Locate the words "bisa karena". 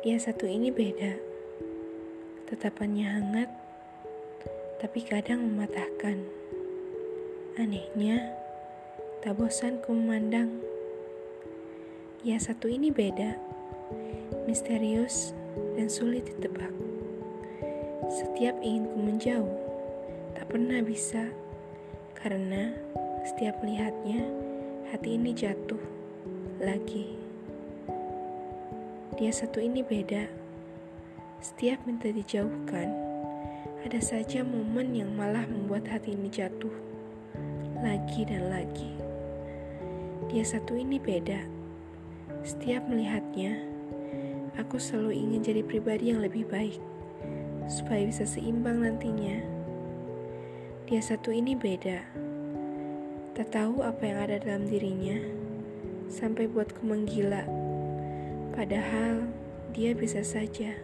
20.80-22.72